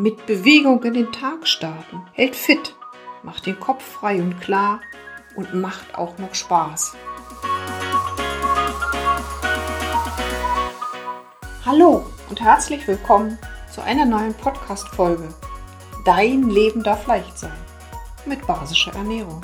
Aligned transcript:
mit 0.00 0.24
Bewegung 0.24 0.82
in 0.84 0.94
den 0.94 1.12
Tag 1.12 1.46
starten, 1.46 2.00
hält 2.14 2.34
fit, 2.34 2.74
macht 3.22 3.44
den 3.44 3.60
Kopf 3.60 3.84
frei 3.84 4.22
und 4.22 4.40
klar 4.40 4.80
und 5.36 5.52
macht 5.52 5.94
auch 5.94 6.16
noch 6.16 6.34
Spaß. 6.34 6.94
Hallo 11.66 12.06
und 12.30 12.40
herzlich 12.40 12.88
willkommen 12.88 13.38
zu 13.70 13.82
einer 13.82 14.06
neuen 14.06 14.32
Podcast-Folge. 14.32 15.28
Dein 16.06 16.48
Leben 16.48 16.82
darf 16.82 17.06
leicht 17.06 17.38
sein. 17.38 17.52
Mit 18.24 18.46
basischer 18.46 18.94
Ernährung. 18.94 19.42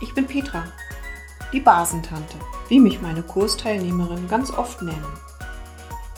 Ich 0.00 0.14
bin 0.14 0.28
Petra, 0.28 0.62
die 1.52 1.60
Basentante, 1.60 2.36
wie 2.68 2.78
mich 2.78 3.02
meine 3.02 3.24
Kursteilnehmerinnen 3.24 4.28
ganz 4.28 4.52
oft 4.52 4.80
nennen. 4.80 5.18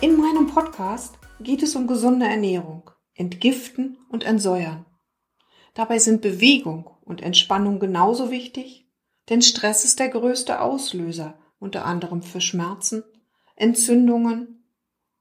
In 0.02 0.18
meinem 0.18 0.48
Podcast 0.48 1.18
geht 1.40 1.62
es 1.62 1.74
um 1.76 1.86
gesunde 1.86 2.26
Ernährung, 2.26 2.90
Entgiften 3.20 3.98
und 4.08 4.24
Entsäuern. 4.24 4.86
Dabei 5.74 5.98
sind 5.98 6.22
Bewegung 6.22 6.90
und 7.02 7.22
Entspannung 7.22 7.78
genauso 7.78 8.30
wichtig, 8.30 8.88
denn 9.28 9.42
Stress 9.42 9.84
ist 9.84 9.98
der 9.98 10.08
größte 10.08 10.62
Auslöser, 10.62 11.38
unter 11.58 11.84
anderem 11.84 12.22
für 12.22 12.40
Schmerzen, 12.40 13.04
Entzündungen 13.56 14.64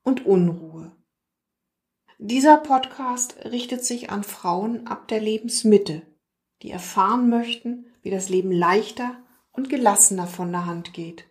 und 0.04 0.26
Unruhe. 0.26 0.96
Dieser 2.18 2.56
Podcast 2.56 3.36
richtet 3.44 3.84
sich 3.84 4.10
an 4.10 4.24
Frauen 4.24 4.88
ab 4.88 5.10
der 5.10 5.20
Lebensmitte, 5.20 6.02
die 6.62 6.72
erfahren 6.72 7.30
möchten, 7.30 7.88
wie 8.02 8.12
das 8.12 8.30
Leben 8.30 8.54
leichter 8.54 9.22
und 9.52 9.70
gelassener 9.70 10.28
von 10.28 10.54
der 10.54 10.66
Hand 10.66 10.94
geht. 10.94 11.26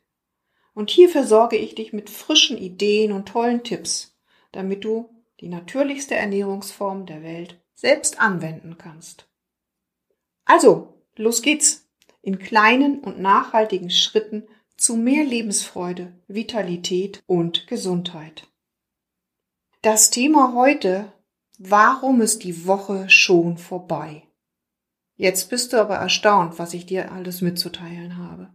Und 0.74 0.90
hier 0.90 1.08
versorge 1.08 1.56
ich 1.56 1.74
dich 1.74 1.94
mit 1.94 2.10
frischen 2.10 2.58
Ideen 2.58 3.12
und 3.12 3.26
tollen 3.26 3.64
Tipps, 3.64 4.18
damit 4.52 4.84
du 4.84 5.17
die 5.40 5.48
natürlichste 5.48 6.14
Ernährungsform 6.14 7.06
der 7.06 7.22
Welt 7.22 7.60
selbst 7.74 8.20
anwenden 8.20 8.76
kannst. 8.78 9.28
Also, 10.44 11.02
los 11.16 11.42
geht's! 11.42 11.84
In 12.20 12.38
kleinen 12.38 13.00
und 13.00 13.20
nachhaltigen 13.20 13.90
Schritten 13.90 14.48
zu 14.76 14.96
mehr 14.96 15.24
Lebensfreude, 15.24 16.12
Vitalität 16.26 17.22
und 17.26 17.66
Gesundheit. 17.66 18.48
Das 19.82 20.10
Thema 20.10 20.54
heute, 20.54 21.12
warum 21.58 22.20
ist 22.20 22.42
die 22.42 22.66
Woche 22.66 23.08
schon 23.08 23.56
vorbei? 23.56 24.24
Jetzt 25.14 25.50
bist 25.50 25.72
du 25.72 25.80
aber 25.80 25.96
erstaunt, 25.96 26.58
was 26.58 26.74
ich 26.74 26.86
dir 26.86 27.12
alles 27.12 27.40
mitzuteilen 27.40 28.16
habe. 28.18 28.50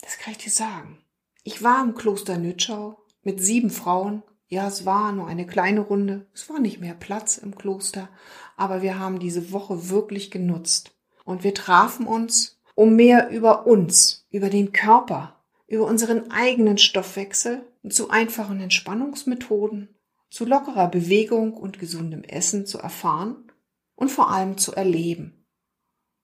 Das 0.00 0.18
kann 0.18 0.32
ich 0.32 0.38
dir 0.38 0.50
sagen. 0.50 0.98
Ich 1.42 1.62
war 1.62 1.82
im 1.82 1.94
Kloster 1.94 2.38
Nütschau 2.38 3.00
mit 3.22 3.40
sieben 3.40 3.70
Frauen. 3.70 4.22
Ja, 4.52 4.66
es 4.66 4.84
war 4.84 5.12
nur 5.12 5.28
eine 5.28 5.46
kleine 5.46 5.80
Runde. 5.80 6.26
Es 6.34 6.50
war 6.50 6.58
nicht 6.58 6.80
mehr 6.80 6.94
Platz 6.94 7.38
im 7.38 7.54
Kloster. 7.54 8.08
Aber 8.56 8.82
wir 8.82 8.98
haben 8.98 9.20
diese 9.20 9.52
Woche 9.52 9.90
wirklich 9.90 10.32
genutzt. 10.32 10.92
Und 11.24 11.44
wir 11.44 11.54
trafen 11.54 12.04
uns, 12.04 12.60
um 12.74 12.96
mehr 12.96 13.30
über 13.30 13.68
uns, 13.68 14.26
über 14.30 14.50
den 14.50 14.72
Körper, 14.72 15.40
über 15.68 15.86
unseren 15.86 16.32
eigenen 16.32 16.78
Stoffwechsel 16.78 17.62
zu 17.88 18.10
einfachen 18.10 18.60
Entspannungsmethoden, 18.60 19.94
zu 20.30 20.44
lockerer 20.44 20.88
Bewegung 20.88 21.54
und 21.54 21.78
gesundem 21.78 22.24
Essen 22.24 22.66
zu 22.66 22.78
erfahren 22.78 23.52
und 23.94 24.10
vor 24.10 24.32
allem 24.32 24.58
zu 24.58 24.74
erleben. 24.74 25.46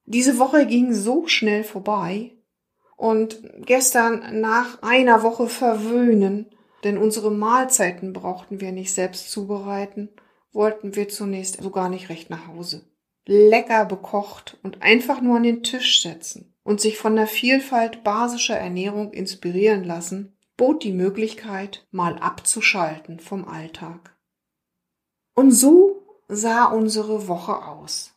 Diese 0.03 0.37
Woche 0.37 0.65
ging 0.65 0.93
so 0.93 1.27
schnell 1.27 1.63
vorbei 1.63 2.35
und 2.97 3.41
gestern 3.65 4.41
nach 4.41 4.81
einer 4.81 5.23
Woche 5.23 5.47
verwöhnen, 5.47 6.49
denn 6.87 6.97
unsere 6.97 7.31
Mahlzeiten 7.31 8.13
brauchten 8.13 8.61
wir 8.61 8.71
nicht 8.71 8.93
selbst 8.93 9.29
zubereiten, 9.29 10.07
wollten 10.53 10.95
wir 10.95 11.09
zunächst 11.09 11.61
so 11.61 11.69
gar 11.69 11.89
nicht 11.89 12.07
recht 12.07 12.29
nach 12.29 12.47
Hause. 12.47 12.89
Lecker 13.25 13.83
bekocht 13.83 14.57
und 14.63 14.81
einfach 14.81 15.19
nur 15.19 15.35
an 15.35 15.43
den 15.43 15.63
Tisch 15.63 16.01
setzen 16.01 16.55
und 16.63 16.79
sich 16.79 16.97
von 16.97 17.17
der 17.17 17.27
Vielfalt 17.27 18.05
basischer 18.05 18.55
Ernährung 18.55 19.11
inspirieren 19.11 19.83
lassen, 19.83 20.37
bot 20.55 20.85
die 20.85 20.93
Möglichkeit, 20.93 21.85
mal 21.91 22.17
abzuschalten 22.19 23.19
vom 23.19 23.45
Alltag. 23.45 24.15
Und 25.35 25.51
so 25.51 26.21
sah 26.29 26.67
unsere 26.67 27.27
Woche 27.27 27.65
aus. 27.65 28.13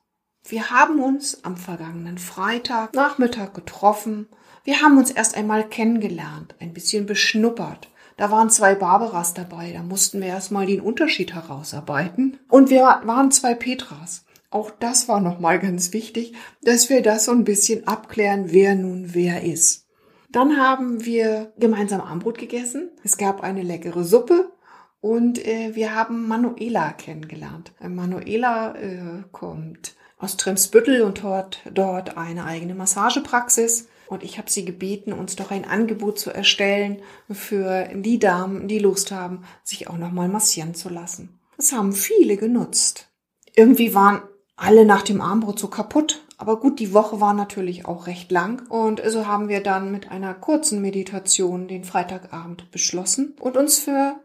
Wir 0.46 0.70
haben 0.70 1.02
uns 1.02 1.42
am 1.42 1.56
vergangenen 1.56 2.18
Freitag 2.18 2.94
Nachmittag 2.94 3.52
getroffen. 3.52 4.28
Wir 4.62 4.80
haben 4.80 4.96
uns 4.96 5.10
erst 5.10 5.36
einmal 5.36 5.68
kennengelernt, 5.68 6.54
ein 6.60 6.72
bisschen 6.72 7.06
beschnuppert. 7.06 7.88
Da 8.20 8.30
waren 8.30 8.50
zwei 8.50 8.74
Barbaras 8.74 9.32
dabei, 9.32 9.72
da 9.72 9.82
mussten 9.82 10.20
wir 10.20 10.28
erstmal 10.28 10.66
den 10.66 10.82
Unterschied 10.82 11.32
herausarbeiten. 11.32 12.38
Und 12.50 12.68
wir 12.68 12.82
waren 12.82 13.30
zwei 13.30 13.54
Petras. 13.54 14.26
Auch 14.50 14.70
das 14.70 15.08
war 15.08 15.20
nochmal 15.20 15.58
ganz 15.58 15.94
wichtig, 15.94 16.34
dass 16.60 16.90
wir 16.90 17.00
das 17.00 17.24
so 17.24 17.32
ein 17.32 17.44
bisschen 17.44 17.88
abklären, 17.88 18.52
wer 18.52 18.74
nun 18.74 19.14
wer 19.14 19.42
ist. 19.42 19.86
Dann 20.28 20.58
haben 20.58 21.06
wir 21.06 21.54
gemeinsam 21.56 22.02
Armbrot 22.02 22.36
gegessen. 22.36 22.90
Es 23.02 23.16
gab 23.16 23.42
eine 23.42 23.62
leckere 23.62 24.04
Suppe 24.04 24.52
und 25.00 25.42
äh, 25.46 25.74
wir 25.74 25.94
haben 25.94 26.28
Manuela 26.28 26.92
kennengelernt. 26.92 27.72
Manuela 27.80 28.74
äh, 28.74 29.22
kommt 29.32 29.96
aus 30.18 30.36
Tremsbüttel 30.36 31.00
und 31.00 31.24
dort, 31.24 31.62
dort 31.72 32.18
eine 32.18 32.44
eigene 32.44 32.74
Massagepraxis. 32.74 33.88
Und 34.10 34.24
ich 34.24 34.38
habe 34.38 34.50
sie 34.50 34.64
gebeten, 34.64 35.12
uns 35.12 35.36
doch 35.36 35.52
ein 35.52 35.64
Angebot 35.64 36.18
zu 36.18 36.30
erstellen 36.30 37.00
für 37.30 37.88
die 37.94 38.18
Damen, 38.18 38.66
die 38.66 38.80
Lust 38.80 39.12
haben, 39.12 39.44
sich 39.62 39.88
auch 39.88 39.98
nochmal 39.98 40.28
massieren 40.28 40.74
zu 40.74 40.88
lassen. 40.88 41.38
Das 41.56 41.70
haben 41.72 41.92
viele 41.92 42.36
genutzt. 42.36 43.08
Irgendwie 43.54 43.94
waren 43.94 44.22
alle 44.56 44.84
nach 44.84 45.02
dem 45.02 45.20
Armbrot 45.20 45.60
so 45.60 45.68
kaputt. 45.68 46.24
Aber 46.38 46.58
gut, 46.58 46.80
die 46.80 46.92
Woche 46.92 47.20
war 47.20 47.34
natürlich 47.34 47.86
auch 47.86 48.08
recht 48.08 48.32
lang. 48.32 48.68
Und 48.68 49.00
so 49.06 49.28
haben 49.28 49.48
wir 49.48 49.62
dann 49.62 49.92
mit 49.92 50.10
einer 50.10 50.34
kurzen 50.34 50.82
Meditation 50.82 51.68
den 51.68 51.84
Freitagabend 51.84 52.68
beschlossen 52.72 53.36
und 53.38 53.56
uns 53.56 53.78
für 53.78 54.16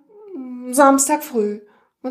Samstag 0.72 1.24
früh 1.24 1.59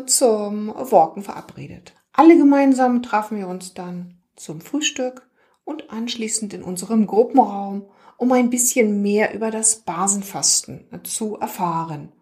zum 0.05 0.69
Walken 0.69 1.23
verabredet. 1.23 1.93
Alle 2.13 2.37
gemeinsam 2.37 3.03
trafen 3.03 3.37
wir 3.37 3.49
uns 3.49 3.73
dann 3.73 4.21
zum 4.37 4.61
Frühstück 4.61 5.27
und 5.65 5.89
anschließend 5.89 6.53
in 6.53 6.63
unserem 6.63 7.07
Gruppenraum, 7.07 7.89
um 8.17 8.31
ein 8.31 8.49
bisschen 8.49 9.01
mehr 9.01 9.33
über 9.33 9.51
das 9.51 9.81
Basenfasten 9.81 10.87
zu 11.03 11.35
erfahren. 11.35 12.13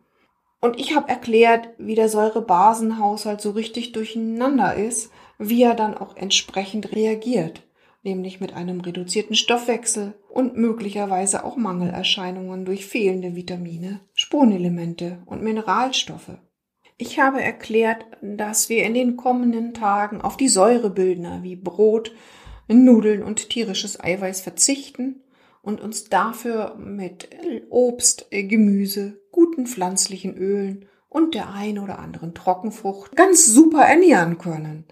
Und 0.60 0.80
ich 0.80 0.96
habe 0.96 1.10
erklärt, 1.10 1.70
wie 1.78 1.94
der 1.94 2.08
Säurebasenhaushalt 2.10 3.42
so 3.42 3.52
richtig 3.52 3.92
durcheinander 3.92 4.74
ist, 4.74 5.12
wie 5.38 5.62
er 5.62 5.76
dann 5.76 5.94
auch 5.94 6.16
entsprechend 6.16 6.94
reagiert, 6.94 7.68
nämlich 8.02 8.40
mit 8.40 8.54
einem 8.54 8.80
reduzierten 8.80 9.36
Stoffwechsel 9.36 10.14
und 10.30 10.56
möglicherweise 10.56 11.44
auch 11.44 11.58
Mangelerscheinungen 11.58 12.64
durch 12.64 12.86
fehlende 12.86 13.36
Vitamine, 13.36 14.00
Spurenelemente 14.14 15.22
und 15.26 15.44
Mineralstoffe. 15.44 16.38
Ich 16.98 17.20
habe 17.20 17.42
erklärt, 17.42 18.06
dass 18.22 18.70
wir 18.70 18.86
in 18.86 18.94
den 18.94 19.18
kommenden 19.18 19.74
Tagen 19.74 20.22
auf 20.22 20.38
die 20.38 20.48
Säurebildner 20.48 21.44
wie 21.44 21.58
Brot, 21.58 22.14
Nudeln 22.68 23.24
und 23.24 23.50
tierisches 23.50 24.00
Eiweiß 24.00 24.42
verzichten 24.42 25.24
und 25.62 25.82
uns 25.82 26.06
dafür 26.06 26.76
mit 26.76 27.30
Obst, 27.70 28.28
Gemüse, 28.32 29.22
guten 29.32 29.66
pflanzlichen 29.66 30.36
Ölen 30.36 30.86
und 31.10 31.36
der 31.36 31.52
ein 31.52 31.80
oder 31.80 32.00
anderen 32.00 32.34
Trockenfrucht 32.34 33.16
ganz 33.16 33.46
super 33.46 33.82
ernähren 33.82 34.38
können. 34.38 34.86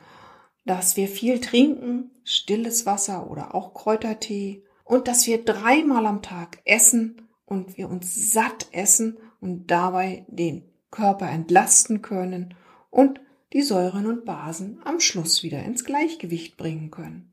Dass 0.65 0.95
wir 0.95 1.07
viel 1.07 1.39
trinken, 1.39 2.11
stilles 2.23 2.85
Wasser 2.85 3.29
oder 3.29 3.55
auch 3.55 3.73
Kräutertee 3.73 4.63
und 4.83 5.07
dass 5.07 5.25
wir 5.25 5.43
dreimal 5.43 6.05
am 6.05 6.21
Tag 6.21 6.59
essen 6.65 7.27
und 7.45 7.77
wir 7.77 7.89
uns 7.89 8.31
satt 8.31 8.67
essen 8.71 9.17
und 9.39 9.71
dabei 9.71 10.25
den 10.27 10.63
Körper 10.91 11.29
entlasten 11.29 12.01
können 12.01 12.53
und 12.89 13.19
die 13.53 13.61
Säuren 13.61 14.05
und 14.05 14.23
Basen 14.25 14.79
am 14.85 14.99
Schluss 14.99 15.43
wieder 15.43 15.63
ins 15.63 15.83
Gleichgewicht 15.83 16.55
bringen 16.55 16.91
können. 16.91 17.30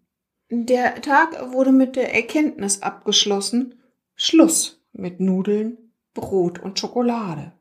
Der 0.51 1.03
Tag 1.03 1.53
wurde 1.53 1.73
mit 1.73 1.95
der 1.95 2.15
Erkenntnis 2.15 2.81
abgeschlossen, 2.81 3.83
Schluss 4.15 4.83
mit 4.93 5.21
Nudeln, 5.21 5.93
Brot 6.15 6.59
und 6.59 6.79
Schokolade. 6.79 7.53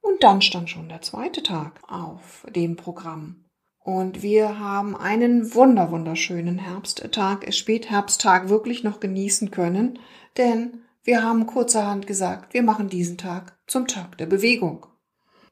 Und 0.00 0.20
dann 0.24 0.42
stand 0.42 0.68
schon 0.68 0.88
der 0.88 1.02
zweite 1.02 1.44
Tag 1.44 1.80
auf 1.86 2.44
dem 2.50 2.74
Programm. 2.74 3.44
Und 3.78 4.20
wir 4.20 4.58
haben 4.58 4.96
einen 4.96 5.54
wunder 5.54 5.92
wunderschönen 5.92 6.58
Herbsttag, 6.58 7.54
Spätherbsttag 7.54 8.48
wirklich 8.48 8.82
noch 8.82 8.98
genießen 8.98 9.52
können, 9.52 10.00
denn 10.36 10.82
wir 11.04 11.22
haben 11.22 11.46
kurzerhand 11.46 12.08
gesagt, 12.08 12.52
wir 12.52 12.64
machen 12.64 12.88
diesen 12.88 13.16
Tag 13.16 13.56
zum 13.68 13.86
Tag 13.86 14.18
der 14.18 14.26
Bewegung. 14.26 14.86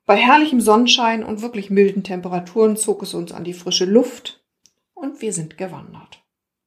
Bei 0.04 0.16
herrlichem 0.16 0.60
Sonnenschein 0.60 1.22
und 1.22 1.42
wirklich 1.42 1.70
milden 1.70 2.02
Temperaturen 2.02 2.76
zog 2.76 3.04
es 3.04 3.14
uns 3.14 3.30
an 3.30 3.44
die 3.44 3.54
frische 3.54 3.84
Luft 3.84 4.44
und 4.94 5.22
wir 5.22 5.32
sind 5.32 5.56
gewandert. 5.56 6.24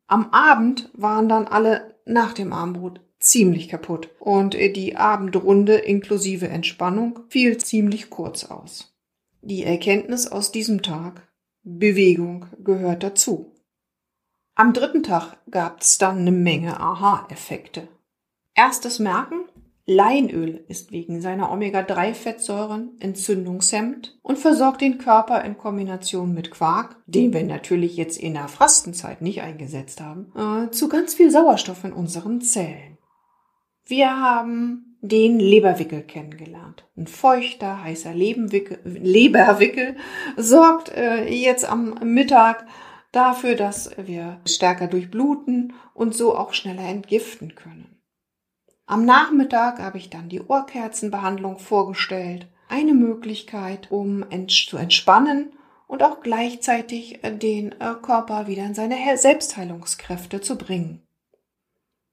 Am 0.07 0.29
Abend 0.31 0.89
waren 0.94 1.29
dann 1.29 1.47
alle 1.47 1.95
nach 2.05 2.33
dem 2.33 2.53
Armbrot 2.53 3.01
ziemlich 3.19 3.69
kaputt 3.69 4.09
und 4.19 4.53
die 4.53 4.97
Abendrunde 4.97 5.75
inklusive 5.75 6.50
Entspannung 6.50 7.21
fiel 7.29 7.57
ziemlich 7.57 8.09
kurz 8.09 8.44
aus. 8.44 8.94
Die 9.41 9.63
Erkenntnis 9.63 10.27
aus 10.27 10.51
diesem 10.51 10.81
Tag, 10.81 11.27
Bewegung 11.63 12.47
gehört 12.63 13.03
dazu. 13.03 13.55
Am 14.55 14.73
dritten 14.73 15.03
Tag 15.03 15.38
gab 15.50 15.81
es 15.81 15.97
dann 15.97 16.19
eine 16.19 16.31
Menge 16.31 16.79
Aha-Effekte. 16.79 17.88
Erstes 18.53 19.00
Merken, 19.00 19.45
Leinöl 19.85 20.63
ist 20.69 20.91
wegen 20.91 21.21
seiner 21.21 21.51
Omega-3-Fettsäuren 21.51 22.91
entzündungshemmend 23.00 24.18
und 24.21 24.39
versorgt 24.39 24.80
den 24.80 24.97
Körper 24.97 25.44
in 25.44 25.57
Kombination 25.57 26.33
mit 26.33 26.51
Quark, 26.51 26.95
den 27.06 27.33
wir 27.33 27.44
natürlich 27.44 27.97
jetzt 27.97 28.18
in 28.18 28.33
der 28.33 28.47
Fastenzeit 28.47 29.21
nicht 29.21 29.41
eingesetzt 29.41 30.00
haben, 30.00 30.31
äh, 30.38 30.71
zu 30.71 30.88
ganz 30.88 31.13
viel 31.13 31.31
Sauerstoff 31.31 31.83
in 31.83 31.91
unseren 31.91 32.39
Zellen. 32.39 32.97
Wir 33.85 34.21
haben 34.21 34.97
den 35.01 35.38
Leberwickel 35.38 36.03
kennengelernt. 36.03 36.86
Ein 36.95 37.07
feuchter, 37.07 37.83
heißer 37.83 38.13
Leberwickel 38.13 39.97
sorgt 40.38 40.95
äh, 40.95 41.25
jetzt 41.27 41.69
am 41.69 41.95
Mittag 42.06 42.65
dafür, 43.12 43.56
dass 43.56 43.91
wir 43.97 44.39
stärker 44.45 44.88
durchbluten 44.88 45.74
und 45.94 46.15
so 46.15 46.38
auch 46.38 46.53
schneller 46.53 46.88
entgiften 46.88 47.53
können. 47.56 47.92
Am 48.85 49.06
Nachmittag 49.06 49.80
habe 49.80 49.97
ich 49.97 50.09
dann 50.09 50.30
die 50.30 50.41
Ohrkerzenbehandlung 50.41 51.57
vorgestellt. 51.57 52.47
Eine 52.68 52.94
Möglichkeit, 52.94 53.91
um 53.91 54.25
zu 54.47 54.77
entspannen 54.77 55.53
und 55.88 56.03
auch 56.03 56.21
gleichzeitig 56.21 57.24
äh, 57.24 57.38
den 57.38 57.71
äh, 57.74 57.94
Körper 58.01 58.47
wieder 58.47 58.65
in 58.65 58.74
seine 58.74 58.97
Selbstheilungskräfte 59.15 60.41
zu 60.41 60.57
bringen. 60.57 61.03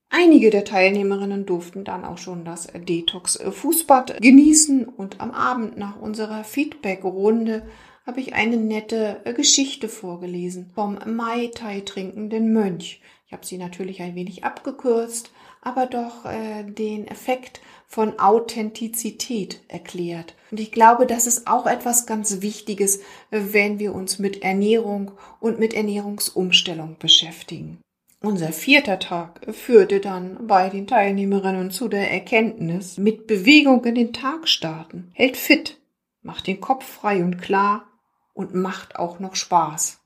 Einige 0.09 0.49
der 0.49 0.65
Teilnehmerinnen 0.65 1.45
durften 1.45 1.83
dann 1.83 2.03
auch 2.03 2.17
schon 2.17 2.43
das 2.45 2.67
Detox 2.67 3.37
Fußbad 3.37 4.21
genießen 4.21 4.85
und 4.85 5.21
am 5.21 5.31
Abend 5.31 5.77
nach 5.77 5.99
unserer 5.99 6.43
Feedback-Runde 6.43 7.65
habe 8.05 8.19
ich 8.19 8.33
eine 8.33 8.57
nette 8.57 9.21
äh, 9.25 9.33
Geschichte 9.33 9.89
vorgelesen 9.89 10.71
vom 10.75 10.99
Mai 11.05 11.49
Tai 11.53 11.81
trinkenden 11.81 12.53
Mönch. 12.53 13.01
Ich 13.25 13.33
habe 13.33 13.45
sie 13.45 13.57
natürlich 13.57 14.01
ein 14.01 14.15
wenig 14.15 14.43
abgekürzt, 14.43 15.31
aber 15.61 15.85
doch 15.85 16.25
äh, 16.25 16.63
den 16.63 17.07
Effekt 17.07 17.61
von 17.87 18.19
Authentizität 18.19 19.61
erklärt. 19.67 20.35
Und 20.49 20.59
ich 20.59 20.71
glaube, 20.71 21.05
das 21.05 21.27
ist 21.27 21.47
auch 21.47 21.67
etwas 21.67 22.05
ganz 22.05 22.41
Wichtiges, 22.41 23.01
wenn 23.29 23.79
wir 23.79 23.93
uns 23.93 24.17
mit 24.17 24.43
Ernährung 24.43 25.11
und 25.39 25.59
mit 25.59 25.73
Ernährungsumstellung 25.73 26.97
beschäftigen. 26.99 27.79
Unser 28.23 28.53
vierter 28.53 28.99
Tag 28.99 29.41
führte 29.51 29.99
dann 29.99 30.45
bei 30.45 30.69
den 30.69 30.85
Teilnehmerinnen 30.85 31.71
zu 31.71 31.87
der 31.87 32.11
Erkenntnis, 32.11 32.97
mit 32.97 33.25
Bewegung 33.27 33.83
in 33.85 33.95
den 33.95 34.13
Tag 34.13 34.47
starten, 34.47 35.09
hält 35.13 35.37
fit, 35.37 35.79
macht 36.21 36.47
den 36.47 36.61
Kopf 36.61 36.85
frei 36.85 37.23
und 37.23 37.41
klar 37.41 37.85
und 38.33 38.53
macht 38.53 38.95
auch 38.95 39.19
noch 39.19 39.35
Spaß. 39.35 40.01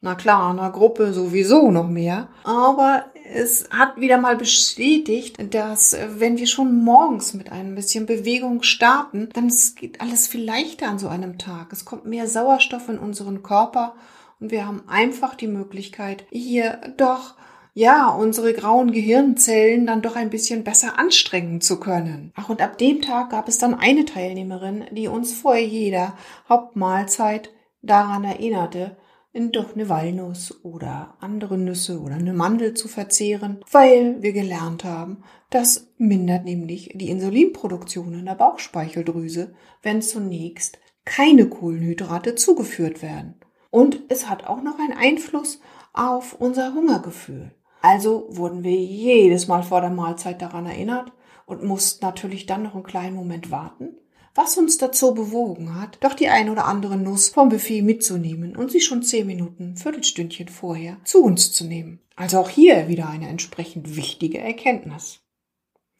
Na 0.00 0.14
klar, 0.14 0.50
in 0.52 0.58
einer 0.58 0.70
Gruppe 0.70 1.12
sowieso 1.12 1.70
noch 1.70 1.88
mehr. 1.88 2.28
Aber 2.44 3.04
es 3.32 3.68
hat 3.70 4.00
wieder 4.00 4.18
mal 4.18 4.36
bestätigt, 4.36 5.36
dass 5.54 5.92
äh, 5.92 6.08
wenn 6.18 6.38
wir 6.38 6.46
schon 6.46 6.82
morgens 6.82 7.34
mit 7.34 7.52
ein 7.52 7.74
bisschen 7.74 8.06
Bewegung 8.06 8.62
starten, 8.62 9.28
dann 9.32 9.52
geht 9.76 10.00
alles 10.00 10.28
viel 10.28 10.44
leichter 10.44 10.88
an 10.88 10.98
so 10.98 11.08
einem 11.08 11.38
Tag. 11.38 11.72
Es 11.72 11.84
kommt 11.84 12.06
mehr 12.06 12.26
Sauerstoff 12.26 12.88
in 12.88 12.98
unseren 12.98 13.42
Körper 13.42 13.94
und 14.40 14.50
wir 14.50 14.66
haben 14.66 14.82
einfach 14.88 15.34
die 15.34 15.48
Möglichkeit, 15.48 16.24
hier 16.30 16.80
doch 16.96 17.34
ja, 17.74 18.08
unsere 18.08 18.54
grauen 18.54 18.90
Gehirnzellen 18.90 19.86
dann 19.86 20.02
doch 20.02 20.16
ein 20.16 20.30
bisschen 20.30 20.64
besser 20.64 20.98
anstrengen 20.98 21.60
zu 21.60 21.78
können. 21.78 22.32
Ach, 22.34 22.48
und 22.48 22.60
ab 22.60 22.76
dem 22.78 23.02
Tag 23.02 23.30
gab 23.30 23.46
es 23.46 23.58
dann 23.58 23.74
eine 23.74 24.04
Teilnehmerin, 24.04 24.86
die 24.90 25.06
uns 25.06 25.32
vor 25.32 25.54
jeder 25.54 26.14
Hauptmahlzeit 26.48 27.50
daran 27.82 28.24
erinnerte, 28.24 28.96
doch 29.32 29.74
eine 29.74 29.88
Walnuss 29.88 30.64
oder 30.64 31.16
andere 31.20 31.58
Nüsse 31.58 32.00
oder 32.00 32.14
eine 32.14 32.32
Mandel 32.32 32.74
zu 32.74 32.88
verzehren, 32.88 33.64
weil 33.70 34.22
wir 34.22 34.32
gelernt 34.32 34.84
haben, 34.84 35.22
das 35.50 35.88
mindert 35.96 36.44
nämlich 36.44 36.92
die 36.94 37.10
Insulinproduktion 37.10 38.14
in 38.14 38.26
der 38.26 38.34
Bauchspeicheldrüse, 38.34 39.54
wenn 39.82 40.02
zunächst 40.02 40.78
keine 41.04 41.48
Kohlenhydrate 41.48 42.34
zugeführt 42.34 43.02
werden. 43.02 43.36
Und 43.70 44.00
es 44.08 44.28
hat 44.28 44.46
auch 44.46 44.62
noch 44.62 44.78
einen 44.78 44.96
Einfluss 44.96 45.60
auf 45.92 46.34
unser 46.34 46.74
Hungergefühl. 46.74 47.52
Also 47.80 48.26
wurden 48.30 48.64
wir 48.64 48.76
jedes 48.76 49.46
Mal 49.46 49.62
vor 49.62 49.80
der 49.80 49.90
Mahlzeit 49.90 50.42
daran 50.42 50.66
erinnert 50.66 51.12
und 51.46 51.62
mussten 51.62 52.04
natürlich 52.04 52.46
dann 52.46 52.62
noch 52.62 52.74
einen 52.74 52.82
kleinen 52.82 53.16
Moment 53.16 53.50
warten, 53.50 53.96
was 54.38 54.56
uns 54.56 54.78
dazu 54.78 55.14
bewogen 55.14 55.74
hat, 55.74 55.98
doch 56.00 56.14
die 56.14 56.28
ein 56.28 56.48
oder 56.48 56.64
andere 56.66 56.96
Nuss 56.96 57.28
vom 57.28 57.48
Buffet 57.48 57.82
mitzunehmen 57.82 58.56
und 58.56 58.70
sie 58.70 58.80
schon 58.80 59.02
zehn 59.02 59.26
Minuten, 59.26 59.76
Viertelstündchen 59.76 60.46
vorher 60.46 60.96
zu 61.02 61.24
uns 61.24 61.50
zu 61.50 61.64
nehmen. 61.64 61.98
Also 62.14 62.38
auch 62.38 62.48
hier 62.48 62.86
wieder 62.86 63.08
eine 63.08 63.28
entsprechend 63.28 63.96
wichtige 63.96 64.38
Erkenntnis. 64.38 65.18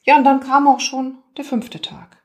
Ja, 0.03 0.17
und 0.17 0.23
dann 0.23 0.39
kam 0.39 0.69
auch 0.69 0.79
schon 0.79 1.17
der 1.35 1.43
fünfte 1.43 1.81
Tag. 1.81 2.23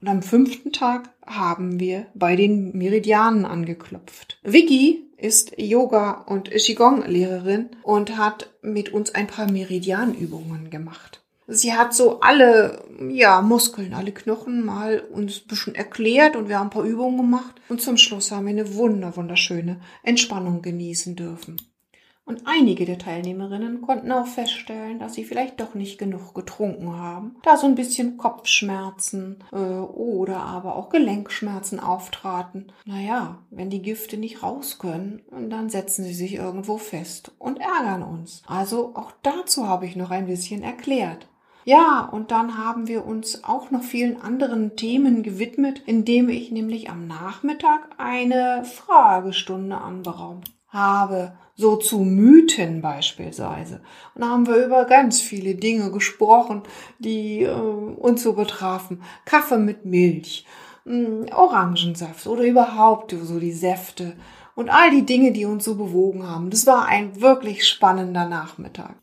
Und 0.00 0.08
am 0.08 0.22
fünften 0.22 0.72
Tag 0.72 1.10
haben 1.24 1.78
wir 1.78 2.06
bei 2.14 2.34
den 2.34 2.76
Meridianen 2.76 3.44
angeklopft. 3.44 4.40
Vicky 4.42 5.08
ist 5.16 5.56
Yoga- 5.56 6.24
und 6.26 6.50
Qigong-Lehrerin 6.50 7.70
und 7.84 8.16
hat 8.16 8.50
mit 8.60 8.92
uns 8.92 9.14
ein 9.14 9.28
paar 9.28 9.50
Meridianübungen 9.50 10.68
gemacht. 10.70 11.23
Sie 11.46 11.74
hat 11.74 11.94
so 11.94 12.20
alle, 12.20 12.84
ja, 13.10 13.42
Muskeln, 13.42 13.94
alle 13.94 14.12
Knochen 14.12 14.64
mal 14.64 15.00
uns 15.00 15.42
ein 15.42 15.48
bisschen 15.48 15.74
erklärt 15.74 16.36
und 16.36 16.48
wir 16.48 16.58
haben 16.58 16.68
ein 16.68 16.70
paar 16.70 16.84
Übungen 16.84 17.18
gemacht 17.18 17.60
und 17.68 17.82
zum 17.82 17.96
Schluss 17.96 18.30
haben 18.30 18.46
wir 18.46 18.50
eine 18.50 18.74
wunder, 18.74 19.16
wunderschöne 19.16 19.80
Entspannung 20.02 20.62
genießen 20.62 21.16
dürfen. 21.16 21.56
Und 22.26 22.46
einige 22.46 22.86
der 22.86 22.96
Teilnehmerinnen 22.96 23.82
konnten 23.82 24.10
auch 24.10 24.26
feststellen, 24.26 24.98
dass 24.98 25.12
sie 25.12 25.24
vielleicht 25.24 25.60
doch 25.60 25.74
nicht 25.74 25.98
genug 25.98 26.34
getrunken 26.34 26.96
haben, 26.96 27.36
da 27.42 27.58
so 27.58 27.66
ein 27.66 27.74
bisschen 27.74 28.16
Kopfschmerzen 28.16 29.44
äh, 29.52 29.56
oder 29.56 30.40
aber 30.40 30.76
auch 30.76 30.88
Gelenkschmerzen 30.88 31.80
auftraten. 31.80 32.72
Naja, 32.86 33.42
wenn 33.50 33.68
die 33.68 33.82
Gifte 33.82 34.16
nicht 34.16 34.42
raus 34.42 34.78
können, 34.78 35.20
dann 35.50 35.68
setzen 35.68 36.04
sie 36.04 36.14
sich 36.14 36.34
irgendwo 36.36 36.78
fest 36.78 37.32
und 37.38 37.60
ärgern 37.60 38.02
uns. 38.02 38.42
Also 38.46 38.92
auch 38.94 39.12
dazu 39.22 39.68
habe 39.68 39.84
ich 39.84 39.94
noch 39.94 40.10
ein 40.10 40.26
bisschen 40.26 40.62
erklärt. 40.62 41.28
Ja, 41.64 42.00
und 42.00 42.30
dann 42.30 42.58
haben 42.58 42.88
wir 42.88 43.06
uns 43.06 43.42
auch 43.42 43.70
noch 43.70 43.82
vielen 43.82 44.20
anderen 44.20 44.76
Themen 44.76 45.22
gewidmet, 45.22 45.82
indem 45.86 46.28
ich 46.28 46.50
nämlich 46.50 46.90
am 46.90 47.06
Nachmittag 47.06 47.88
eine 47.96 48.64
Fragestunde 48.64 49.78
anberaumt 49.78 50.50
habe, 50.68 51.32
so 51.54 51.76
zu 51.76 52.00
Mythen 52.00 52.82
beispielsweise. 52.82 53.80
Und 54.14 54.22
da 54.22 54.28
haben 54.28 54.46
wir 54.46 54.64
über 54.66 54.84
ganz 54.84 55.22
viele 55.22 55.54
Dinge 55.54 55.90
gesprochen, 55.90 56.64
die 56.98 57.44
äh, 57.44 57.50
uns 57.50 58.22
so 58.22 58.34
betrafen. 58.34 59.02
Kaffee 59.24 59.58
mit 59.58 59.86
Milch, 59.86 60.44
mh, 60.84 61.06
hm, 61.06 61.26
Orangensaft 61.32 62.26
oder 62.26 62.42
überhaupt 62.42 63.14
so 63.22 63.38
die 63.38 63.52
Säfte 63.52 64.16
und 64.54 64.68
all 64.68 64.90
die 64.90 65.06
Dinge, 65.06 65.32
die 65.32 65.46
uns 65.46 65.64
so 65.64 65.76
bewogen 65.76 66.28
haben. 66.28 66.50
Das 66.50 66.66
war 66.66 66.86
ein 66.86 67.22
wirklich 67.22 67.66
spannender 67.66 68.28
Nachmittag. 68.28 68.96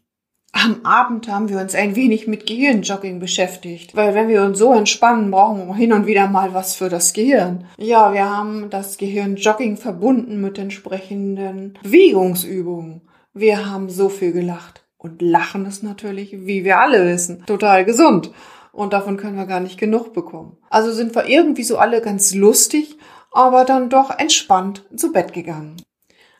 Am 0.64 0.86
Abend 0.86 1.28
haben 1.28 1.50
wir 1.50 1.58
uns 1.58 1.74
ein 1.74 1.96
wenig 1.96 2.28
mit 2.28 2.46
Gehirnjogging 2.46 3.20
beschäftigt, 3.20 3.96
weil 3.96 4.14
wenn 4.14 4.28
wir 4.28 4.44
uns 4.44 4.60
so 4.60 4.72
entspannen, 4.74 5.32
brauchen 5.32 5.68
wir 5.68 5.74
hin 5.74 5.92
und 5.92 6.06
wieder 6.06 6.28
mal 6.28 6.54
was 6.54 6.76
für 6.76 6.88
das 6.88 7.14
Gehirn. 7.14 7.66
Ja, 7.78 8.14
wir 8.14 8.30
haben 8.30 8.70
das 8.70 9.00
Gehirnjogging 9.00 9.76
verbunden 9.78 10.40
mit 10.40 10.60
entsprechenden 10.60 11.80
Bewegungsübungen. 11.82 13.02
Wir 13.34 13.72
haben 13.72 13.90
so 13.90 14.08
viel 14.08 14.34
gelacht. 14.34 14.84
Und 15.00 15.24
Lachen 15.24 15.66
ist 15.66 15.82
natürlich, 15.82 16.46
wie 16.46 16.64
wir 16.64 16.80
alle 16.80 17.08
wissen, 17.08 17.44
total 17.48 17.84
gesund. 17.84 18.30
Und 18.72 18.94
davon 18.94 19.18
können 19.18 19.38
wir 19.38 19.48
gar 19.48 19.62
nicht 19.62 19.80
genug 19.80 20.14
bekommen. 20.14 20.58
Also 20.70 20.92
sind 20.92 21.16
wir 21.16 21.28
irgendwie 21.28 21.64
so 21.64 21.80
alle 21.80 22.02
ganz 22.02 22.36
lustig, 22.36 23.00
aber 23.32 23.66
dann 23.66 23.90
doch 23.90 24.12
entspannt 24.20 24.86
zu 24.96 25.12
Bett 25.12 25.34
gegangen. 25.34 25.78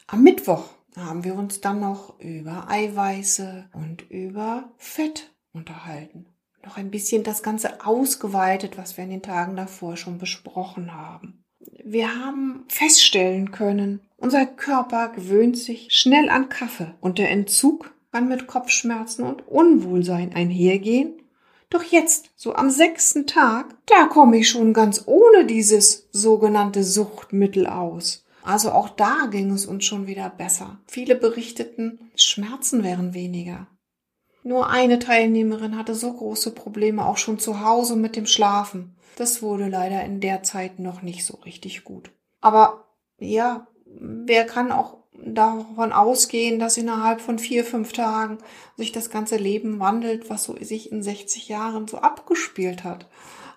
Am 0.06 0.22
Mittwoch 0.22 0.66
haben 1.06 1.24
wir 1.24 1.36
uns 1.36 1.62
dann 1.62 1.80
noch 1.80 2.20
über 2.20 2.70
Eiweiße 2.70 3.70
und 3.74 4.10
über 4.10 4.72
Fett 4.78 5.32
unterhalten. 5.54 6.26
Noch 6.64 6.78
ein 6.78 6.92
bisschen 6.92 7.24
das 7.24 7.44
Ganze 7.44 7.86
ausgeweitet, 7.86 8.78
was 8.78 8.98
wir 8.98 9.04
in 9.04 9.10
den 9.10 9.24
Tagen 9.24 9.56
davor 9.56 9.98
schon 9.98 10.18
besprochen 10.18 10.94
haben. 10.94 11.44
Wir 11.84 12.16
haben 12.16 12.66
feststellen 12.68 13.52
können, 13.52 14.02
unser 14.18 14.46
Körper 14.46 15.10
gewöhnt 15.10 15.58
sich 15.58 15.88
schnell 15.90 16.30
an 16.30 16.50
Kaffee 16.50 16.94
und 17.02 17.18
der 17.18 17.32
Entzug 17.32 17.92
kann 18.12 18.28
mit 18.28 18.46
Kopfschmerzen 18.46 19.24
und 19.24 19.48
Unwohlsein 19.48 20.36
einhergehen. 20.36 21.14
Doch 21.72 21.84
jetzt, 21.84 22.30
so 22.36 22.54
am 22.54 22.70
sechsten 22.70 23.26
Tag, 23.26 23.76
da 23.86 24.06
komme 24.06 24.38
ich 24.38 24.50
schon 24.50 24.74
ganz 24.74 25.04
ohne 25.06 25.46
dieses 25.46 26.08
sogenannte 26.12 26.84
Suchtmittel 26.84 27.66
aus. 27.66 28.26
Also 28.44 28.72
auch 28.72 28.90
da 28.90 29.28
ging 29.30 29.52
es 29.52 29.66
uns 29.66 29.86
schon 29.86 30.08
wieder 30.08 30.30
besser. 30.30 30.80
Viele 30.88 31.16
berichteten, 31.16 32.12
Schmerzen 32.16 32.84
wären 32.84 33.14
weniger. 33.14 33.68
Nur 34.44 34.70
eine 34.70 35.00
Teilnehmerin 35.00 35.78
hatte 35.78 35.94
so 35.94 36.14
große 36.14 36.52
Probleme 36.52 37.06
auch 37.06 37.18
schon 37.18 37.38
zu 37.38 37.62
Hause 37.62 37.96
mit 37.96 38.16
dem 38.16 38.26
Schlafen. 38.26 38.96
Das 39.18 39.42
wurde 39.44 39.68
leider 39.68 40.04
in 40.04 40.20
der 40.20 40.42
Zeit 40.42 40.80
noch 40.80 41.04
nicht 41.04 41.26
so 41.26 41.38
richtig 41.38 41.84
gut. 41.84 42.12
Aber 42.40 42.88
ja, 43.20 43.68
wer 43.86 44.46
kann 44.46 44.72
auch 44.72 44.98
davon 45.14 45.92
ausgehen, 45.92 46.60
dass 46.60 46.78
innerhalb 46.78 47.22
von 47.22 47.38
vier, 47.38 47.64
fünf 47.64 47.94
Tagen 47.94 48.40
sich 48.76 48.92
das 48.92 49.12
ganze 49.12 49.38
Leben 49.38 49.80
wandelt, 49.80 50.30
was 50.30 50.46
so 50.46 50.56
sich 50.60 50.92
in 50.92 51.04
60 51.04 51.48
Jahren 51.48 51.88
so 51.88 51.98
abgespielt 51.98 52.84
hat. 52.84 53.08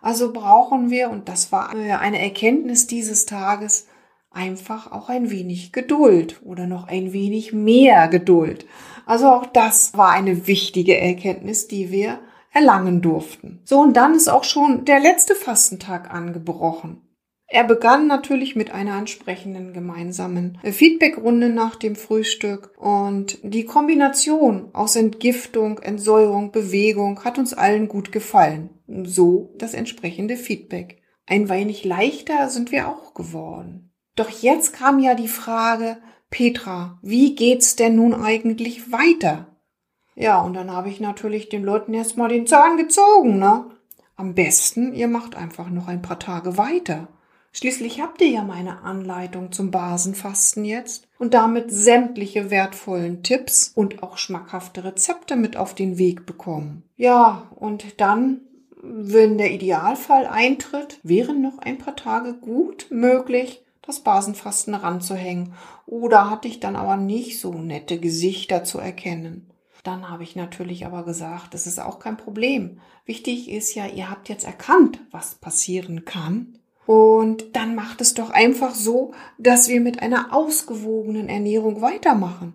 Also 0.03 0.33
brauchen 0.33 0.91
wir, 0.91 1.09
und 1.09 1.31
das 1.31 1.51
war 1.51 1.71
eine 1.71 2.21
Erkenntnis 2.21 2.87
dieses 2.87 3.25
Tages, 3.25 3.87
einfach 4.35 4.93
auch 4.93 5.09
ein 5.09 5.31
wenig 5.31 5.73
Geduld 5.73 6.41
oder 6.45 6.67
noch 6.67 6.89
ein 6.89 7.13
wenig 7.13 7.53
mehr 7.53 8.09
Geduld. 8.09 8.67
Also 9.07 9.29
auch 9.29 9.47
das 9.47 9.97
war 9.97 10.11
eine 10.11 10.47
wichtige 10.47 10.99
Erkenntnis, 10.99 11.69
die 11.69 11.91
wir 11.91 12.21
erlangen 12.53 13.03
durften. 13.03 13.61
So, 13.65 13.81
und 13.81 13.97
dann 13.97 14.15
ist 14.15 14.29
auch 14.29 14.45
schon 14.45 14.85
der 14.85 15.01
letzte 15.01 15.35
Fastentag 15.35 16.13
angebrochen. 16.13 17.01
Er 17.47 17.65
begann 17.65 18.07
natürlich 18.07 18.57
mit 18.57 18.73
einer 18.73 18.99
entsprechenden 18.99 19.75
gemeinsamen 19.75 20.59
Feedbackrunde 20.65 21.51
nach 21.51 21.77
dem 21.77 21.95
Frühstück 21.95 22.73
und 22.79 23.39
die 23.43 23.65
Kombination 23.65 24.71
aus 24.73 24.97
Entgiftung, 24.97 25.79
Entsäuerung, 25.79 26.53
Bewegung 26.53 27.23
hat 27.23 27.39
uns 27.39 27.53
allen 27.53 27.87
gut 27.89 28.13
gefallen. 28.13 28.71
So 29.05 29.55
das 29.59 29.75
entsprechende 29.75 30.37
Feedback. 30.37 31.03
Ein 31.27 31.49
wenig 31.49 31.85
leichter 31.85 32.49
sind 32.49 32.73
wir 32.73 32.89
auch 32.89 33.15
geworden. 33.15 33.94
Doch 34.17 34.29
jetzt 34.29 34.73
kam 34.73 34.99
ja 34.99 35.15
die 35.15 35.29
Frage, 35.29 35.99
Petra, 36.31 36.99
wie 37.03 37.35
geht's 37.35 37.77
denn 37.77 37.97
nun 37.97 38.15
eigentlich 38.15 38.93
weiter? 38.93 39.47
Ja, 40.17 40.41
und 40.41 40.55
dann 40.55 40.71
habe 40.71 40.89
ich 40.89 41.01
natürlich 41.01 41.49
den 41.49 41.65
Leuten 41.65 41.93
erstmal 41.95 42.29
den 42.29 42.47
Zahn 42.47 42.77
gezogen, 42.77 43.39
ne? 43.39 43.67
Am 44.17 44.35
besten, 44.35 44.95
ihr 44.95 45.09
macht 45.09 45.35
einfach 45.35 45.69
noch 45.71 45.89
ein 45.89 46.03
paar 46.03 46.21
Tage 46.21 46.57
weiter. 46.57 47.09
Schließlich 47.53 48.01
habt 48.01 48.21
ihr 48.21 48.29
ja 48.29 48.43
meine 48.43 48.83
Anleitung 48.83 49.53
zum 49.53 49.71
Basenfasten 49.71 50.65
jetzt 50.65 51.07
und 51.19 51.35
damit 51.35 51.71
sämtliche 51.71 52.51
wertvollen 52.51 53.23
Tipps 53.23 53.73
und 53.75 54.03
auch 54.03 54.19
schmackhafte 54.19 54.83
Rezepte 54.83 55.37
mit 55.37 55.57
auf 55.57 55.75
den 55.75 55.99
Weg 55.99 56.27
bekommen. 56.27 56.83
Ja, 56.97 57.49
und 57.55 58.01
dann, 58.01 58.41
wenn 58.83 59.39
der 59.39 59.53
Idealfall 59.53 60.27
eintritt, 60.27 60.99
wären 61.05 61.43
noch 61.43 61.59
ein 61.59 61.79
paar 61.79 61.95
Tage 61.95 62.35
gut 62.35 62.89
möglich, 62.91 63.64
das 63.87 64.01
Basenfasten 64.01 64.75
ranzuhängen. 64.75 65.55
Oder 65.87 66.31
hatte 66.31 66.49
ich 66.49 66.61
dann 66.61 66.77
aber 66.77 66.97
nicht 66.97 67.41
so 67.41 67.53
nette 67.53 67.99
Gesichter 67.99 68.65
zu 68.65 68.79
erkennen. 68.79 69.51
Dann 69.83 70.09
habe 70.09 70.23
ich 70.23 70.35
natürlich 70.35 70.87
aber 70.87 71.05
gesagt, 71.05 71.53
das 71.53 71.67
ist 71.67 71.79
auch 71.79 71.99
kein 71.99 72.17
Problem. 72.17 72.81
Wichtig 73.05 73.51
ist 73.51 73.75
ja, 73.75 73.87
ihr 73.87 74.11
habt 74.11 74.31
jetzt 74.31 74.45
erkannt, 74.45 74.99
was 75.11 75.35
passieren 75.35 76.07
kann. 76.07 76.59
Und 76.87 77.55
dann 77.57 77.75
macht 77.75 78.01
es 78.01 78.15
doch 78.15 78.31
einfach 78.31 78.75
so, 78.75 79.13
dass 79.39 79.69
wir 79.69 79.81
mit 79.81 80.03
einer 80.03 80.35
ausgewogenen 80.35 81.29
Ernährung 81.29 81.83
weitermachen. 81.83 82.55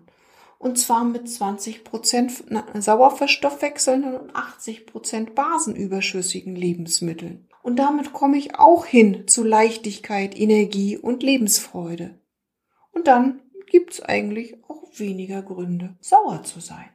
Und 0.58 0.78
zwar 0.78 1.04
mit 1.04 1.28
20 1.28 1.84
Prozent 1.84 2.44
Sauerstoffwechselnden 2.74 4.14
und 4.14 4.36
80 4.36 4.86
Prozent 4.86 5.34
basenüberschüssigen 5.34 6.54
Lebensmitteln. 6.54 7.48
Und 7.62 7.76
damit 7.76 8.12
komme 8.12 8.38
ich 8.38 8.58
auch 8.58 8.86
hin 8.86 9.26
zu 9.26 9.44
Leichtigkeit, 9.44 10.38
Energie 10.38 10.96
und 10.96 11.22
Lebensfreude. 11.22 12.18
Und 12.92 13.06
dann 13.06 13.40
gibt's 13.66 14.00
eigentlich 14.00 14.56
auch 14.68 14.84
weniger 14.96 15.42
Gründe, 15.42 15.96
sauer 16.00 16.42
zu 16.42 16.60
sein. 16.60 16.88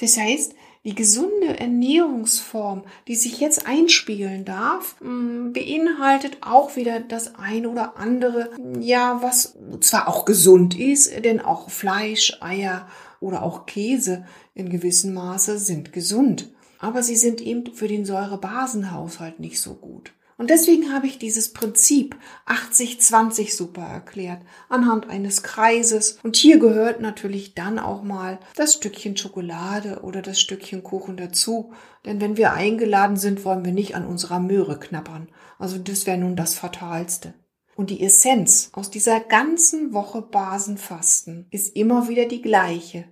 Das 0.00 0.16
heißt, 0.16 0.54
die 0.84 0.94
gesunde 0.94 1.58
Ernährungsform, 1.58 2.84
die 3.08 3.16
sich 3.16 3.40
jetzt 3.40 3.66
einspielen 3.66 4.44
darf, 4.44 4.96
mm, 5.00 5.52
beinhaltet 5.52 6.38
auch 6.40 6.76
wieder 6.76 7.00
das 7.00 7.34
ein 7.34 7.66
oder 7.66 7.96
andere, 7.96 8.50
ja, 8.80 9.20
was 9.22 9.58
zwar 9.80 10.08
auch 10.08 10.24
gesund 10.24 10.78
ist, 10.78 11.24
denn 11.24 11.40
auch 11.40 11.68
Fleisch, 11.68 12.38
Eier 12.40 12.88
oder 13.20 13.42
auch 13.42 13.66
Käse 13.66 14.24
in 14.54 14.70
gewissem 14.70 15.14
Maße 15.14 15.58
sind 15.58 15.92
gesund. 15.92 16.54
Aber 16.78 17.02
sie 17.02 17.16
sind 17.16 17.40
eben 17.40 17.72
für 17.74 17.88
den 17.88 18.04
Säurebasenhaushalt 18.04 19.40
nicht 19.40 19.60
so 19.60 19.74
gut. 19.74 20.12
Und 20.38 20.50
deswegen 20.50 20.92
habe 20.92 21.08
ich 21.08 21.18
dieses 21.18 21.52
Prinzip 21.52 22.16
80-20 22.46 23.56
super 23.56 23.82
erklärt, 23.82 24.40
anhand 24.68 25.10
eines 25.10 25.42
Kreises. 25.42 26.20
Und 26.22 26.36
hier 26.36 26.60
gehört 26.60 27.00
natürlich 27.00 27.54
dann 27.54 27.80
auch 27.80 28.04
mal 28.04 28.38
das 28.54 28.74
Stückchen 28.74 29.16
Schokolade 29.16 30.00
oder 30.02 30.22
das 30.22 30.40
Stückchen 30.40 30.84
Kuchen 30.84 31.16
dazu. 31.16 31.72
Denn 32.06 32.20
wenn 32.20 32.36
wir 32.36 32.52
eingeladen 32.52 33.16
sind, 33.16 33.44
wollen 33.44 33.64
wir 33.64 33.72
nicht 33.72 33.96
an 33.96 34.06
unserer 34.06 34.38
Möhre 34.38 34.78
knappern. 34.78 35.28
Also 35.58 35.76
das 35.76 36.06
wäre 36.06 36.18
nun 36.18 36.36
das 36.36 36.54
Fatalste. 36.54 37.34
Und 37.74 37.90
die 37.90 38.00
Essenz 38.00 38.70
aus 38.74 38.90
dieser 38.90 39.18
ganzen 39.18 39.92
Woche 39.92 40.22
Basenfasten 40.22 41.48
ist 41.50 41.74
immer 41.74 42.08
wieder 42.08 42.26
die 42.26 42.42
gleiche. 42.42 43.06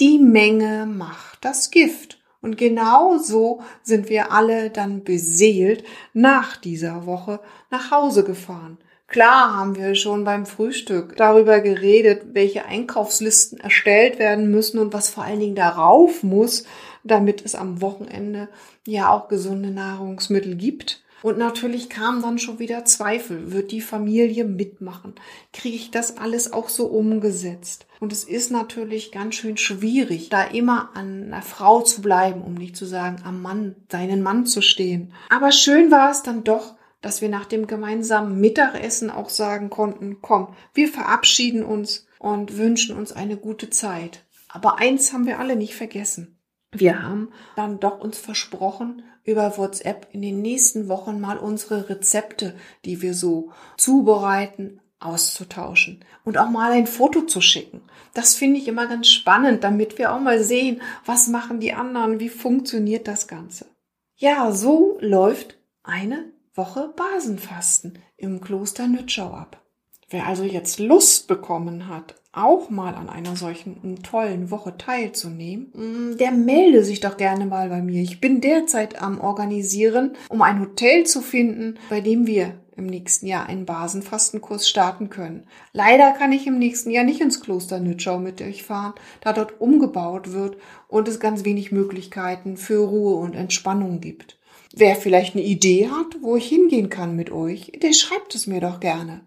Die 0.00 0.18
Menge 0.18 0.86
macht 0.86 1.44
das 1.44 1.70
Gift. 1.70 2.21
Und 2.42 2.58
genau 2.58 3.18
so 3.18 3.60
sind 3.82 4.10
wir 4.10 4.32
alle 4.32 4.68
dann 4.68 5.04
beseelt 5.04 5.84
nach 6.12 6.56
dieser 6.56 7.06
Woche 7.06 7.40
nach 7.70 7.90
Hause 7.92 8.24
gefahren. 8.24 8.78
Klar 9.06 9.56
haben 9.56 9.76
wir 9.76 9.94
schon 9.94 10.24
beim 10.24 10.44
Frühstück 10.44 11.16
darüber 11.16 11.60
geredet, 11.60 12.22
welche 12.32 12.64
Einkaufslisten 12.64 13.60
erstellt 13.60 14.18
werden 14.18 14.50
müssen 14.50 14.78
und 14.78 14.92
was 14.92 15.10
vor 15.10 15.22
allen 15.24 15.38
Dingen 15.38 15.54
darauf 15.54 16.22
muss, 16.22 16.64
damit 17.04 17.44
es 17.44 17.54
am 17.54 17.80
Wochenende 17.80 18.48
ja 18.86 19.10
auch 19.10 19.28
gesunde 19.28 19.70
Nahrungsmittel 19.70 20.56
gibt. 20.56 21.01
Und 21.22 21.38
natürlich 21.38 21.88
kam 21.88 22.20
dann 22.20 22.38
schon 22.38 22.58
wieder 22.58 22.84
Zweifel. 22.84 23.52
Wird 23.52 23.70
die 23.70 23.80
Familie 23.80 24.44
mitmachen? 24.44 25.14
Kriege 25.52 25.76
ich 25.76 25.90
das 25.90 26.18
alles 26.18 26.52
auch 26.52 26.68
so 26.68 26.86
umgesetzt? 26.86 27.86
Und 28.00 28.12
es 28.12 28.24
ist 28.24 28.50
natürlich 28.50 29.12
ganz 29.12 29.36
schön 29.36 29.56
schwierig, 29.56 30.28
da 30.28 30.42
immer 30.42 30.90
an 30.94 31.24
einer 31.24 31.42
Frau 31.42 31.82
zu 31.82 32.02
bleiben, 32.02 32.42
um 32.42 32.54
nicht 32.54 32.76
zu 32.76 32.84
sagen, 32.84 33.22
am 33.24 33.40
Mann, 33.40 33.76
seinen 33.90 34.22
Mann 34.22 34.46
zu 34.46 34.60
stehen. 34.60 35.12
Aber 35.30 35.52
schön 35.52 35.92
war 35.92 36.10
es 36.10 36.22
dann 36.22 36.42
doch, 36.42 36.74
dass 37.00 37.20
wir 37.20 37.28
nach 37.28 37.46
dem 37.46 37.66
gemeinsamen 37.66 38.40
Mittagessen 38.40 39.10
auch 39.10 39.28
sagen 39.28 39.70
konnten, 39.70 40.18
komm, 40.20 40.48
wir 40.74 40.88
verabschieden 40.88 41.64
uns 41.64 42.06
und 42.18 42.56
wünschen 42.56 42.96
uns 42.96 43.12
eine 43.12 43.36
gute 43.36 43.70
Zeit. 43.70 44.24
Aber 44.48 44.78
eins 44.78 45.12
haben 45.12 45.26
wir 45.26 45.38
alle 45.38 45.56
nicht 45.56 45.74
vergessen. 45.74 46.36
Wir 46.72 47.02
haben 47.02 47.30
dann 47.54 47.80
doch 47.80 48.00
uns 48.00 48.18
versprochen, 48.18 49.02
über 49.24 49.56
WhatsApp 49.58 50.08
in 50.12 50.22
den 50.22 50.40
nächsten 50.40 50.88
Wochen 50.88 51.20
mal 51.20 51.36
unsere 51.36 51.88
Rezepte, 51.88 52.54
die 52.84 53.02
wir 53.02 53.14
so 53.14 53.52
zubereiten, 53.76 54.80
auszutauschen 54.98 56.04
und 56.24 56.38
auch 56.38 56.48
mal 56.48 56.72
ein 56.72 56.86
Foto 56.86 57.22
zu 57.22 57.40
schicken. 57.40 57.82
Das 58.14 58.34
finde 58.34 58.58
ich 58.58 58.68
immer 58.68 58.86
ganz 58.86 59.08
spannend, 59.08 59.64
damit 59.64 59.98
wir 59.98 60.14
auch 60.14 60.20
mal 60.20 60.42
sehen, 60.42 60.80
was 61.04 61.28
machen 61.28 61.60
die 61.60 61.72
anderen, 61.72 62.20
wie 62.20 62.28
funktioniert 62.28 63.06
das 63.08 63.28
Ganze. 63.28 63.66
Ja, 64.16 64.52
so 64.52 64.98
läuft 65.00 65.58
eine 65.82 66.32
Woche 66.54 66.94
Basenfasten 66.96 67.98
im 68.16 68.40
Kloster 68.40 68.86
Nütschau 68.86 69.32
ab. 69.32 69.60
Wer 70.08 70.26
also 70.26 70.44
jetzt 70.44 70.78
Lust 70.78 71.26
bekommen 71.26 71.88
hat, 71.88 72.14
auch 72.32 72.70
mal 72.70 72.94
an 72.94 73.10
einer 73.10 73.36
solchen 73.36 74.02
tollen 74.02 74.50
Woche 74.50 74.76
teilzunehmen, 74.78 75.66
mm, 75.74 76.16
der 76.16 76.32
melde 76.32 76.82
sich 76.82 77.00
doch 77.00 77.18
gerne 77.18 77.44
mal 77.44 77.68
bei 77.68 77.82
mir. 77.82 78.00
Ich 78.02 78.20
bin 78.20 78.40
derzeit 78.40 79.00
am 79.00 79.20
Organisieren, 79.20 80.12
um 80.30 80.40
ein 80.40 80.60
Hotel 80.60 81.04
zu 81.04 81.20
finden, 81.20 81.78
bei 81.90 82.00
dem 82.00 82.26
wir 82.26 82.54
im 82.74 82.86
nächsten 82.86 83.26
Jahr 83.26 83.46
einen 83.46 83.66
Basenfastenkurs 83.66 84.66
starten 84.66 85.10
können. 85.10 85.46
Leider 85.74 86.12
kann 86.12 86.32
ich 86.32 86.46
im 86.46 86.58
nächsten 86.58 86.90
Jahr 86.90 87.04
nicht 87.04 87.20
ins 87.20 87.42
Kloster 87.42 87.80
Nütschau 87.80 88.18
mit 88.18 88.40
euch 88.40 88.62
fahren, 88.62 88.94
da 89.20 89.34
dort 89.34 89.60
umgebaut 89.60 90.32
wird 90.32 90.56
und 90.88 91.08
es 91.08 91.20
ganz 91.20 91.44
wenig 91.44 91.70
Möglichkeiten 91.70 92.56
für 92.56 92.86
Ruhe 92.86 93.16
und 93.16 93.34
Entspannung 93.34 94.00
gibt. 94.00 94.38
Wer 94.74 94.96
vielleicht 94.96 95.34
eine 95.34 95.44
Idee 95.44 95.90
hat, 95.90 96.22
wo 96.22 96.36
ich 96.36 96.48
hingehen 96.48 96.88
kann 96.88 97.14
mit 97.14 97.30
euch, 97.30 97.72
der 97.82 97.92
schreibt 97.92 98.34
es 98.34 98.46
mir 98.46 98.60
doch 98.60 98.80
gerne. 98.80 99.20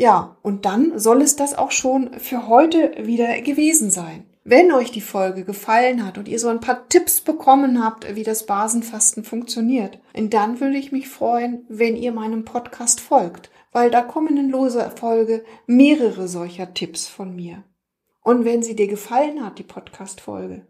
Ja, 0.00 0.38
und 0.40 0.64
dann 0.64 0.98
soll 0.98 1.20
es 1.20 1.36
das 1.36 1.52
auch 1.52 1.72
schon 1.72 2.18
für 2.18 2.48
heute 2.48 3.06
wieder 3.06 3.38
gewesen 3.42 3.90
sein. 3.90 4.24
Wenn 4.44 4.72
euch 4.72 4.90
die 4.90 5.02
Folge 5.02 5.44
gefallen 5.44 6.06
hat 6.06 6.16
und 6.16 6.26
ihr 6.26 6.38
so 6.38 6.48
ein 6.48 6.60
paar 6.60 6.88
Tipps 6.88 7.20
bekommen 7.20 7.84
habt, 7.84 8.14
wie 8.14 8.22
das 8.22 8.46
Basenfasten 8.46 9.24
funktioniert, 9.24 10.00
dann 10.14 10.58
würde 10.58 10.78
ich 10.78 10.90
mich 10.90 11.10
freuen, 11.10 11.66
wenn 11.68 11.96
ihr 11.96 12.12
meinem 12.12 12.46
Podcast 12.46 12.98
folgt, 12.98 13.50
weil 13.72 13.90
da 13.90 14.00
kommen 14.00 14.38
in 14.38 14.48
loser 14.48 14.90
Folge 14.90 15.44
mehrere 15.66 16.28
solcher 16.28 16.72
Tipps 16.72 17.06
von 17.06 17.36
mir. 17.36 17.62
Und 18.22 18.46
wenn 18.46 18.62
sie 18.62 18.74
dir 18.74 18.88
gefallen 18.88 19.44
hat, 19.44 19.58
die 19.58 19.64
Podcast-Folge, 19.64 20.66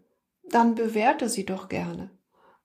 dann 0.49 0.75
bewerte 0.75 1.29
sie 1.29 1.45
doch 1.45 1.69
gerne. 1.69 2.11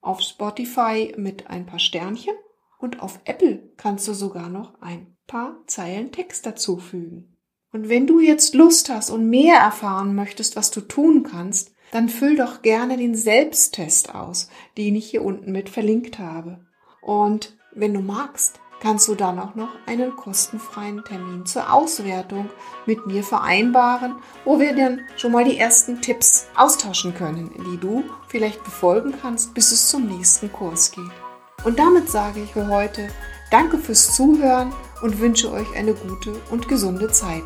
Auf 0.01 0.21
Spotify 0.21 1.15
mit 1.17 1.47
ein 1.47 1.65
paar 1.65 1.79
Sternchen 1.79 2.35
und 2.81 3.01
auf 3.05 3.21
Apple 3.25 3.71
kannst 3.77 4.09
du 4.09 4.15
sogar 4.15 4.49
noch 4.49 4.83
ein 4.83 5.16
paar 5.27 5.57
Zeilen 5.67 6.13
Text 6.13 6.47
dazufügen. 6.47 7.37
Und 7.73 7.89
wenn 7.89 8.07
du 8.07 8.21
jetzt 8.21 8.55
Lust 8.55 8.89
hast 8.89 9.11
und 9.11 9.29
mehr 9.29 9.57
erfahren 9.59 10.15
möchtest, 10.15 10.57
was 10.57 10.71
du 10.71 10.81
tun 10.81 11.25
kannst, 11.25 11.73
dann 11.93 12.09
füll 12.09 12.37
doch 12.37 12.63
gerne 12.63 12.97
den 12.97 13.15
Selbsttest 13.15 14.15
aus, 14.15 14.49
den 14.77 14.97
ich 14.97 15.11
hier 15.11 15.23
unten 15.23 15.53
mit 15.53 15.69
verlinkt 15.69 16.19
habe. 16.19 16.65
Und 17.03 17.57
wenn 17.73 17.95
du 17.95 18.01
magst, 18.01 18.61
kannst 18.81 19.09
du 19.09 19.15
dann 19.15 19.39
auch 19.39 19.55
noch 19.55 19.71
einen 19.87 20.17
kostenfreien 20.17 21.03
Termin 21.05 21.47
zur 21.47 21.73
Auswertung 21.73 22.51
mit 22.85 23.07
mir 23.07 23.23
vereinbaren, 23.23 24.17
wo 24.45 24.61
wir 24.61 24.75
dann 24.75 25.01
schon 25.17 25.33
mal 25.33 25.45
die 25.45 25.59
ersten 25.59 26.01
Tipps 26.01 26.47
austauschen 26.57 27.15
können, 27.15 27.51
die 27.71 27.79
du 27.79 28.05
vielleicht 28.29 28.63
befolgen 28.65 29.15
kannst, 29.21 29.55
bis 29.55 29.73
es 29.73 29.89
zum 29.89 30.07
nächsten 30.07 30.53
Kurs 30.53 30.91
geht. 30.91 31.05
Und 31.65 31.79
damit 31.79 32.11
sage 32.11 32.43
ich 32.43 32.53
für 32.53 32.69
heute 32.69 33.09
Danke 33.51 33.79
fürs 33.79 34.15
Zuhören 34.15 34.73
und 35.03 35.21
wünsche 35.21 35.53
euch 35.53 35.69
eine 35.77 35.95
gute 35.95 36.35
und 36.51 36.69
gesunde 36.69 37.09
Zeit. 37.09 37.45